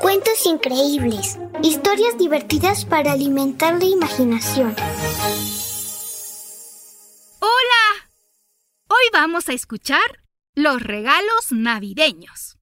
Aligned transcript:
Cuentos 0.00 0.46
increíbles, 0.46 1.38
historias 1.60 2.16
divertidas 2.16 2.84
para 2.84 3.12
alimentar 3.12 3.76
la 3.80 3.84
imaginación. 3.84 4.76
¡Hola! 7.40 8.08
Hoy 8.86 9.02
vamos 9.12 9.48
a 9.48 9.54
escuchar 9.54 10.22
los 10.54 10.80
regalos 10.82 11.50
navideños. 11.50 12.58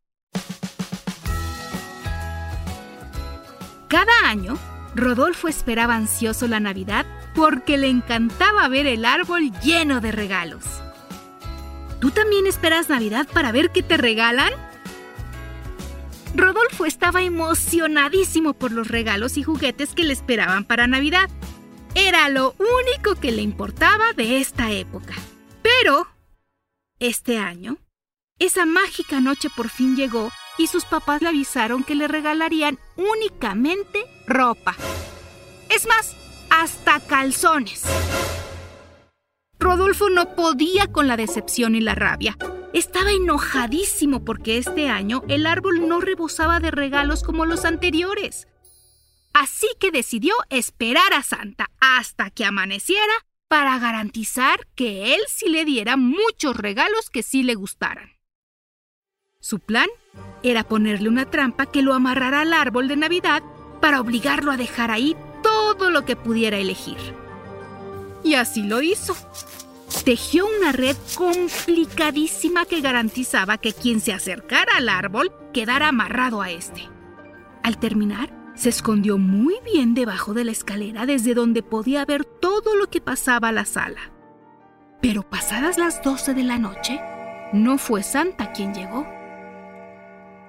Cada 3.88 4.12
año, 4.24 4.56
Rodolfo 4.95 5.48
esperaba 5.48 5.95
ansioso 5.95 6.48
la 6.48 6.59
Navidad 6.59 7.04
porque 7.34 7.76
le 7.76 7.88
encantaba 7.88 8.66
ver 8.68 8.86
el 8.86 9.04
árbol 9.04 9.52
lleno 9.60 10.00
de 10.00 10.12
regalos. 10.12 10.64
¿Tú 12.00 12.10
también 12.12 12.46
esperas 12.46 12.88
Navidad 12.88 13.26
para 13.30 13.52
ver 13.52 13.70
qué 13.72 13.82
te 13.82 13.98
regalan? 13.98 14.68
Rodolfo 16.38 16.86
estaba 16.86 17.22
emocionadísimo 17.22 18.54
por 18.54 18.70
los 18.70 18.86
regalos 18.86 19.36
y 19.36 19.42
juguetes 19.42 19.92
que 19.92 20.04
le 20.04 20.12
esperaban 20.12 20.64
para 20.64 20.86
Navidad. 20.86 21.28
Era 21.96 22.28
lo 22.28 22.54
único 22.58 23.16
que 23.20 23.32
le 23.32 23.42
importaba 23.42 24.12
de 24.12 24.38
esta 24.38 24.70
época. 24.70 25.14
Pero, 25.62 26.06
este 27.00 27.38
año, 27.38 27.78
esa 28.38 28.66
mágica 28.66 29.20
noche 29.20 29.48
por 29.54 29.68
fin 29.68 29.96
llegó 29.96 30.30
y 30.59 30.68
sus 30.68 30.84
papás 30.84 31.22
le 31.22 31.28
avisaron 31.28 31.82
que 31.82 31.96
le 31.96 32.06
regalarían 32.06 32.78
únicamente 32.96 34.04
ropa. 34.28 34.76
Es 35.68 35.88
más, 35.88 36.14
hasta 36.50 37.00
calzones. 37.00 37.82
Rodolfo 39.59 40.09
no 40.09 40.36
podía 40.36 40.86
con 40.86 41.09
la 41.09 41.16
decepción 41.16 41.74
y 41.74 41.80
la 41.80 41.96
rabia. 41.96 42.36
Estaba 42.73 43.13
enojadísimo 43.13 44.24
porque 44.24 44.59
este 44.59 44.88
año 44.88 45.23
el 45.29 45.47
árbol 45.47 45.88
no 45.88 46.01
rebosaba 46.01 46.61
de 46.61 46.71
regalos 46.71 47.23
como 47.23 47.47
los 47.47 47.65
anteriores. 47.65 48.47
Así 49.33 49.69
que 49.80 49.91
decidió 49.91 50.35
esperar 50.51 51.13
a 51.13 51.23
Santa 51.23 51.71
hasta 51.80 52.30
que 52.30 52.45
amaneciera 52.45 53.13
para 53.49 53.79
garantizar 53.79 54.66
que 54.74 55.15
él 55.15 55.21
sí 55.29 55.49
le 55.49 55.65
diera 55.65 55.96
muchos 55.96 56.57
regalos 56.57 57.09
que 57.11 57.23
sí 57.23 57.43
le 57.43 57.55
gustaran. 57.55 58.19
Su 59.41 59.61
plan 59.61 59.89
era 60.43 60.65
ponerle 60.65 61.09
una 61.09 61.30
trampa 61.30 61.66
que 61.66 61.83
lo 61.83 61.95
amarrara 61.95 62.41
al 62.41 62.52
árbol 62.52 62.89
de 62.89 62.96
Navidad 62.96 63.43
para 63.80 64.00
obligarlo 64.00 64.50
a 64.53 64.56
dejar 64.56 64.91
ahí 64.91 65.16
todo 65.43 65.91
lo 65.91 66.05
que 66.05 66.16
pudiera 66.16 66.59
elegir. 66.59 66.99
Y 68.25 68.34
así 68.34 68.62
lo 68.62 68.83
hizo. 68.83 69.16
Tejió 70.04 70.47
una 70.47 70.72
red 70.72 70.97
complicadísima 71.16 72.64
que 72.64 72.81
garantizaba 72.81 73.58
que 73.58 73.72
quien 73.72 74.00
se 74.00 74.12
acercara 74.12 74.76
al 74.76 74.88
árbol 74.88 75.31
quedara 75.53 75.88
amarrado 75.88 76.41
a 76.41 76.50
este. 76.50 76.88
Al 77.62 77.78
terminar, 77.78 78.32
se 78.54 78.71
escondió 78.71 79.19
muy 79.19 79.56
bien 79.71 79.94
debajo 79.94 80.34
de 80.34 80.44
la 80.44 80.53
escalera 80.53 81.04
desde 81.06 81.34
donde 81.34 81.62
podía 81.62 82.04
ver 82.04 82.25
todo 82.25 82.75
lo 82.75 82.88
que 82.88 83.00
pasaba 83.00 83.48
a 83.48 83.53
la 83.53 83.66
sala. 83.66 84.12
Pero 85.00 85.28
pasadas 85.28 85.77
las 85.78 86.03
12 86.03 86.34
de 86.34 86.43
la 86.43 86.59
noche, 86.59 87.00
no 87.53 87.77
fue 87.78 88.03
Santa 88.03 88.53
quien 88.53 88.75
llegó, 88.75 89.06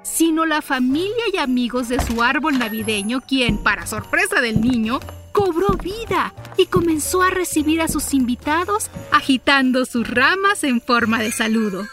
sino 0.01 0.45
la 0.45 0.61
familia 0.61 1.23
y 1.33 1.37
amigos 1.37 1.89
de 1.89 1.99
su 1.99 2.23
árbol 2.23 2.57
navideño 2.57 3.21
quien, 3.21 3.61
para 3.61 3.85
sorpresa 3.85 4.41
del 4.41 4.61
niño, 4.61 4.99
cobró 5.39 5.77
vida 5.77 6.33
y 6.57 6.65
comenzó 6.65 7.21
a 7.21 7.29
recibir 7.29 7.81
a 7.81 7.87
sus 7.87 8.13
invitados 8.13 8.89
agitando 9.09 9.85
sus 9.85 10.05
ramas 10.05 10.65
en 10.65 10.81
forma 10.81 11.19
de 11.19 11.31
saludo. 11.31 11.87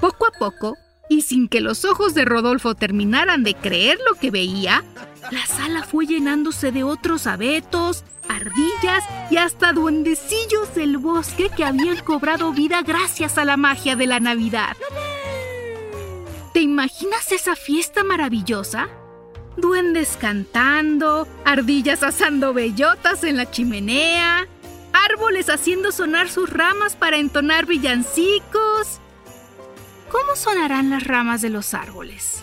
Poco 0.00 0.26
a 0.26 0.32
poco, 0.36 0.76
y 1.08 1.22
sin 1.22 1.46
que 1.46 1.60
los 1.60 1.84
ojos 1.84 2.12
de 2.12 2.24
Rodolfo 2.24 2.74
terminaran 2.74 3.44
de 3.44 3.54
creer 3.54 4.00
lo 4.08 4.18
que 4.18 4.32
veía, 4.32 4.82
la 5.30 5.46
sala 5.46 5.84
fue 5.84 6.06
llenándose 6.06 6.72
de 6.72 6.82
otros 6.82 7.28
abetos, 7.28 8.02
ardillas 8.28 9.04
y 9.30 9.36
hasta 9.36 9.72
duendecillos 9.72 10.74
del 10.74 10.98
bosque 10.98 11.50
que 11.56 11.64
habían 11.64 11.98
cobrado 11.98 12.52
vida 12.52 12.82
gracias 12.82 13.38
a 13.38 13.44
la 13.44 13.56
magia 13.56 13.94
de 13.94 14.08
la 14.08 14.18
Navidad. 14.18 14.76
¿Te 16.52 16.60
imaginas 16.60 17.30
esa 17.30 17.54
fiesta 17.54 18.02
maravillosa? 18.02 18.88
Duendes 19.60 20.16
cantando, 20.20 21.26
ardillas 21.44 22.02
asando 22.02 22.52
bellotas 22.52 23.24
en 23.24 23.36
la 23.36 23.50
chimenea, 23.50 24.46
árboles 24.92 25.48
haciendo 25.48 25.92
sonar 25.92 26.28
sus 26.28 26.50
ramas 26.50 26.96
para 26.96 27.18
entonar 27.18 27.66
villancicos. 27.66 29.00
¿Cómo 30.10 30.34
sonarán 30.34 30.90
las 30.90 31.04
ramas 31.04 31.40
de 31.42 31.50
los 31.50 31.74
árboles? 31.74 32.42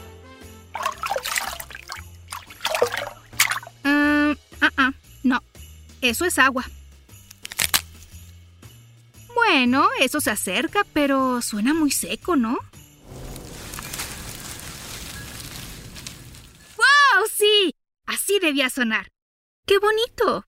ah, 3.83 4.35
ah, 4.77 4.91
no, 5.23 5.41
eso 6.01 6.25
es 6.25 6.39
agua. 6.39 6.65
Bueno, 9.35 9.87
eso 9.99 10.19
se 10.19 10.31
acerca, 10.31 10.85
pero 10.93 11.41
suena 11.41 11.73
muy 11.73 11.91
seco, 11.91 12.35
¿no? 12.35 12.57
Debía 18.47 18.69
sonar. 18.69 19.09
¡Qué 19.65 19.75
bonito! 19.77 20.45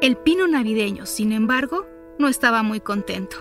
El 0.00 0.16
pino 0.16 0.46
navideño, 0.46 1.04
sin 1.04 1.32
embargo, 1.32 1.86
no 2.18 2.28
estaba 2.28 2.62
muy 2.62 2.80
contento. 2.80 3.36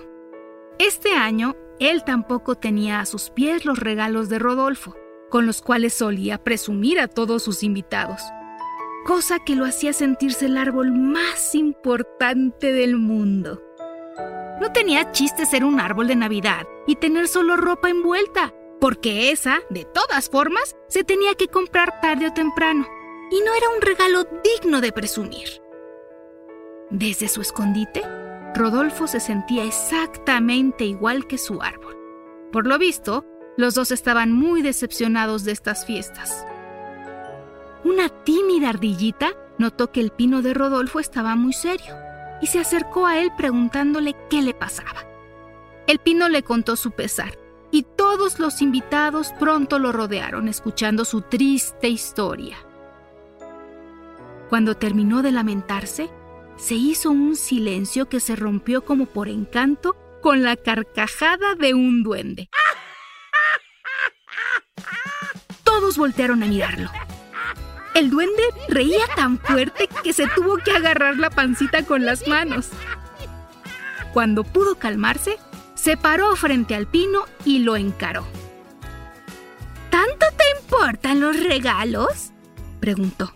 Este 0.79 1.13
año, 1.13 1.55
él 1.79 2.03
tampoco 2.03 2.55
tenía 2.55 2.99
a 2.99 3.05
sus 3.05 3.29
pies 3.29 3.63
los 3.63 3.79
regalos 3.79 4.27
de 4.27 4.37
Rodolfo, 4.37 4.97
con 5.29 5.45
los 5.45 5.61
cuales 5.61 5.93
solía 5.93 6.43
presumir 6.43 6.99
a 6.99 7.07
todos 7.07 7.41
sus 7.41 7.63
invitados, 7.63 8.21
cosa 9.05 9.39
que 9.39 9.55
lo 9.55 9.63
hacía 9.63 9.93
sentirse 9.93 10.47
el 10.47 10.57
árbol 10.57 10.91
más 10.91 11.55
importante 11.55 12.73
del 12.73 12.97
mundo. 12.97 13.63
No 14.59 14.73
tenía 14.73 15.13
chiste 15.13 15.45
ser 15.45 15.63
un 15.63 15.79
árbol 15.79 16.09
de 16.09 16.17
Navidad 16.17 16.67
y 16.85 16.97
tener 16.97 17.29
solo 17.29 17.55
ropa 17.55 17.89
envuelta 17.89 18.53
porque 18.79 19.31
esa, 19.31 19.59
de 19.69 19.85
todas 19.85 20.29
formas, 20.29 20.75
se 20.87 21.03
tenía 21.03 21.35
que 21.35 21.47
comprar 21.47 21.99
tarde 22.01 22.27
o 22.27 22.33
temprano, 22.33 22.87
y 23.31 23.41
no 23.41 23.53
era 23.53 23.69
un 23.75 23.81
regalo 23.81 24.25
digno 24.43 24.81
de 24.81 24.91
presumir. 24.91 25.61
Desde 26.89 27.27
su 27.27 27.41
escondite, 27.41 28.01
Rodolfo 28.55 29.07
se 29.07 29.19
sentía 29.19 29.63
exactamente 29.63 30.85
igual 30.85 31.27
que 31.27 31.37
su 31.37 31.61
árbol. 31.61 31.95
Por 32.51 32.65
lo 32.65 32.79
visto, 32.79 33.25
los 33.57 33.75
dos 33.75 33.91
estaban 33.91 34.31
muy 34.31 34.61
decepcionados 34.61 35.43
de 35.43 35.51
estas 35.51 35.85
fiestas. 35.85 36.45
Una 37.83 38.09
tímida 38.09 38.69
ardillita 38.69 39.33
notó 39.57 39.91
que 39.91 39.99
el 39.99 40.11
pino 40.11 40.41
de 40.41 40.53
Rodolfo 40.53 40.99
estaba 40.99 41.35
muy 41.35 41.53
serio 41.53 41.95
y 42.41 42.47
se 42.47 42.59
acercó 42.59 43.05
a 43.05 43.19
él 43.19 43.31
preguntándole 43.37 44.15
qué 44.29 44.41
le 44.41 44.53
pasaba. 44.53 45.05
El 45.85 45.99
pino 45.99 46.29
le 46.29 46.43
contó 46.43 46.75
su 46.75 46.91
pesar 46.91 47.37
todos 48.09 48.39
los 48.39 48.63
invitados 48.63 49.33
pronto 49.39 49.77
lo 49.77 49.91
rodearon 49.91 50.47
escuchando 50.47 51.05
su 51.05 51.21
triste 51.21 51.89
historia. 51.89 52.57
Cuando 54.49 54.75
terminó 54.75 55.21
de 55.21 55.31
lamentarse, 55.31 56.09
se 56.57 56.73
hizo 56.73 57.11
un 57.11 57.35
silencio 57.35 58.09
que 58.09 58.19
se 58.19 58.35
rompió 58.35 58.83
como 58.83 59.05
por 59.05 59.29
encanto 59.29 59.95
con 60.23 60.41
la 60.41 60.55
carcajada 60.55 61.53
de 61.53 61.75
un 61.75 62.01
duende. 62.01 62.49
Todos 65.63 65.95
voltearon 65.95 66.41
a 66.41 66.47
mirarlo. 66.47 66.89
El 67.93 68.09
duende 68.09 68.41
reía 68.69 69.05
tan 69.15 69.37
fuerte 69.37 69.87
que 70.03 70.13
se 70.13 70.25
tuvo 70.29 70.57
que 70.57 70.71
agarrar 70.71 71.17
la 71.17 71.29
pancita 71.29 71.83
con 71.83 72.05
las 72.05 72.27
manos. 72.27 72.69
Cuando 74.13 74.43
pudo 74.43 74.79
calmarse, 74.79 75.37
se 75.79 75.95
paró 75.95 76.35
frente 76.35 76.75
al 76.75 76.87
pino 76.87 77.21
y 77.45 77.59
lo 77.59 77.77
encaró. 77.77 78.25
¿Tanto 79.89 80.25
te 80.37 80.61
importan 80.61 81.21
los 81.21 81.41
regalos? 81.41 82.31
preguntó. 82.81 83.31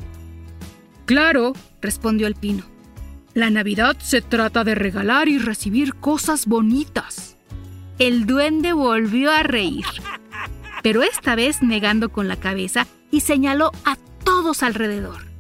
Claro, 1.05 1.53
respondió 1.81 2.27
el 2.27 2.35
pino. 2.35 2.63
La 3.33 3.49
Navidad 3.49 3.95
se 3.99 4.21
trata 4.21 4.63
de 4.63 4.75
regalar 4.75 5.29
y 5.29 5.39
recibir 5.39 5.95
cosas 5.95 6.45
bonitas. 6.45 7.37
El 7.97 8.25
duende 8.25 8.73
volvió 8.73 9.31
a 9.31 9.43
reír, 9.43 9.85
pero 10.83 11.01
esta 11.01 11.35
vez 11.35 11.63
negando 11.63 12.09
con 12.09 12.27
la 12.27 12.35
cabeza 12.35 12.87
y 13.09 13.21
señaló 13.21 13.71
a 13.85 13.95
todos 14.23 14.63
alrededor. 14.63 15.32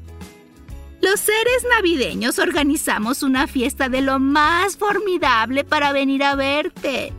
Los 1.03 1.19
seres 1.19 1.65
navideños 1.69 2.39
organizamos 2.39 3.23
una 3.23 3.45
fiesta 3.45 3.89
de 3.89 3.99
lo 3.99 4.19
más 4.19 4.77
formidable 4.77 5.65
para 5.65 5.91
venir 5.91 6.23
a 6.23 6.35
verte. 6.35 7.11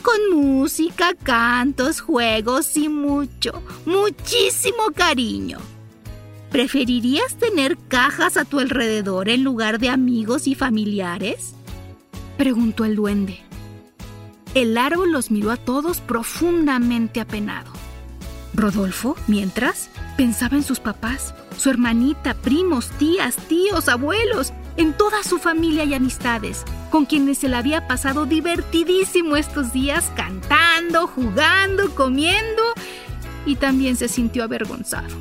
Con 0.00 0.34
música, 0.34 1.12
cantos, 1.12 2.00
juegos 2.00 2.74
y 2.78 2.88
mucho, 2.88 3.62
muchísimo 3.84 4.92
cariño. 4.94 5.58
¿Preferirías 6.50 7.36
tener 7.36 7.76
cajas 7.76 8.38
a 8.38 8.46
tu 8.46 8.60
alrededor 8.60 9.28
en 9.28 9.44
lugar 9.44 9.78
de 9.78 9.90
amigos 9.90 10.46
y 10.46 10.54
familiares? 10.54 11.52
Preguntó 12.38 12.86
el 12.86 12.96
duende. 12.96 13.40
El 14.54 14.78
árbol 14.78 15.12
los 15.12 15.30
miró 15.30 15.50
a 15.50 15.58
todos 15.58 16.00
profundamente 16.00 17.20
apenado. 17.20 17.70
Rodolfo, 18.54 19.16
mientras, 19.26 19.90
pensaba 20.18 20.56
en 20.56 20.64
sus 20.64 20.80
papás, 20.80 21.32
su 21.56 21.70
hermanita, 21.70 22.34
primos, 22.34 22.90
tías, 22.98 23.36
tíos, 23.36 23.88
abuelos, 23.88 24.52
en 24.76 24.92
toda 24.92 25.22
su 25.22 25.38
familia 25.38 25.84
y 25.84 25.94
amistades, 25.94 26.64
con 26.90 27.06
quienes 27.06 27.38
se 27.38 27.48
le 27.48 27.54
había 27.54 27.86
pasado 27.86 28.26
divertidísimo 28.26 29.36
estos 29.36 29.72
días 29.72 30.10
cantando, 30.16 31.06
jugando, 31.06 31.94
comiendo, 31.94 32.62
y 33.46 33.54
también 33.54 33.94
se 33.94 34.08
sintió 34.08 34.42
avergonzado. 34.42 35.14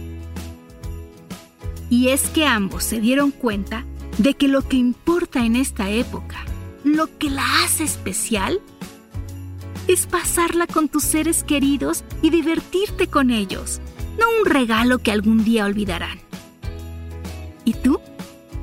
Y 1.91 2.07
es 2.07 2.29
que 2.29 2.47
ambos 2.47 2.83
se 2.83 2.99
dieron 2.99 3.29
cuenta 3.29 3.85
de 4.17 4.33
que 4.33 4.47
lo 4.47 4.67
que 4.67 4.77
importa 4.77 5.45
en 5.45 5.55
esta 5.55 5.91
época, 5.91 6.37
lo 6.83 7.15
que 7.19 7.29
la 7.29 7.63
hace 7.63 7.83
especial, 7.83 8.59
es 9.87 10.07
pasarla 10.07 10.65
con 10.65 10.89
tus 10.89 11.03
seres 11.03 11.43
queridos 11.43 12.03
y 12.23 12.31
divertirte 12.31 13.05
con 13.05 13.29
ellos, 13.29 13.79
no 14.17 14.25
un 14.39 14.45
regalo 14.45 14.99
que 14.99 15.11
algún 15.11 15.43
día 15.43 15.65
olvidarán. 15.65 16.19
¿Y 17.65 17.73
tú? 17.73 17.99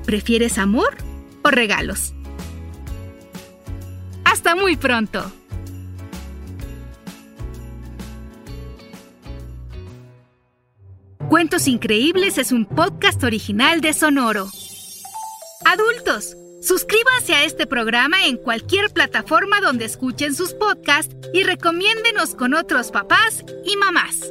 ¿Prefieres 0.05 0.59
amor 0.59 0.97
o 1.43 1.51
regalos? 1.51 2.15
Hasta 4.25 4.55
muy 4.55 4.77
pronto. 4.77 5.31
Cuentos 11.29 11.67
Increíbles 11.69 12.39
es 12.39 12.53
un 12.53 12.65
podcast 12.65 13.25
original 13.25 13.81
de 13.81 13.93
Sonoro. 13.93 14.49
Adultos, 15.65 16.37
suscríbanse 16.63 17.35
a 17.35 17.45
este 17.45 17.67
programa 17.67 18.27
en 18.27 18.37
cualquier 18.37 18.91
plataforma 18.91 19.61
donde 19.61 19.87
escuchen 19.87 20.35
sus 20.35 20.53
podcasts 20.53 21.17
y 21.33 21.43
recomiéndenos 21.43 22.35
con 22.35 22.55
otros 22.55 22.91
papás 22.91 23.45
y 23.65 23.77
mamás. 23.77 24.31